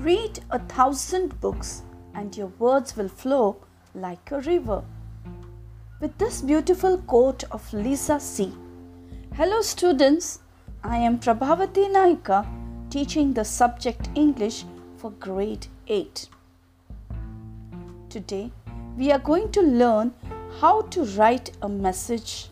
[0.00, 1.82] Read a thousand books
[2.14, 3.58] and your words will flow
[3.94, 4.82] like a river.
[6.00, 8.54] With this beautiful quote of Lisa See.
[9.34, 10.38] Hello, students.
[10.82, 12.46] I am Prabhavati Naika
[12.88, 14.64] teaching the subject English
[14.96, 16.28] for grade 8.
[18.08, 18.50] Today,
[18.96, 20.14] we are going to learn
[20.62, 22.48] how to write a message.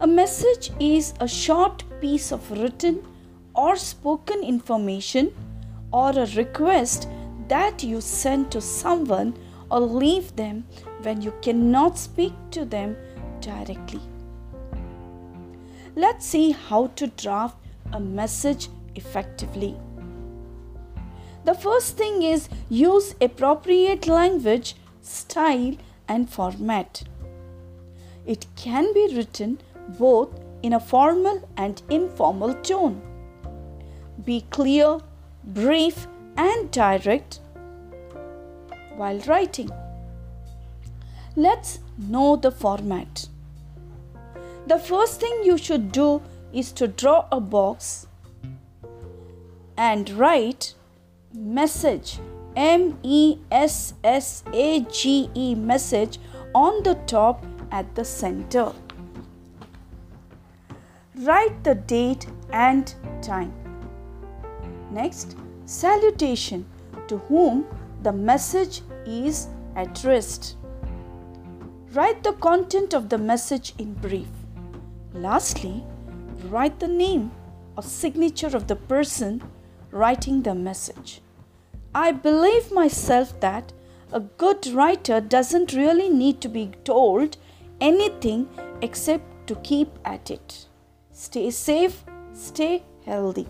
[0.00, 3.02] A message is a short piece of written
[3.54, 5.32] or spoken information
[5.92, 7.08] or a request
[7.48, 9.36] that you send to someone
[9.70, 10.64] or leave them
[11.02, 12.96] when you cannot speak to them
[13.40, 14.00] directly.
[15.96, 17.56] Let's see how to draft
[17.92, 19.76] a message effectively.
[21.44, 25.76] The first thing is use appropriate language, style,
[26.08, 27.02] and format.
[28.26, 29.60] It can be written
[29.98, 30.28] both
[30.62, 33.00] in a formal and informal tone.
[34.24, 35.00] Be clear,
[35.44, 37.40] brief, and direct
[38.96, 39.70] while writing.
[41.36, 43.28] Let's know the format.
[44.66, 48.06] The first thing you should do is to draw a box
[49.76, 50.74] and write
[51.34, 52.18] message
[52.56, 56.18] M E S S A G E message
[56.54, 58.72] on the top at the center.
[61.14, 63.59] Write the date and time.
[64.90, 66.66] Next, salutation
[67.08, 67.66] to whom
[68.02, 70.56] the message is addressed.
[71.92, 74.28] Write the content of the message in brief.
[75.12, 75.84] Lastly,
[76.44, 77.30] write the name
[77.76, 79.42] or signature of the person
[79.90, 81.20] writing the message.
[81.94, 83.72] I believe myself that
[84.12, 87.36] a good writer doesn't really need to be told
[87.80, 88.48] anything
[88.82, 90.66] except to keep at it.
[91.12, 93.46] Stay safe, stay healthy.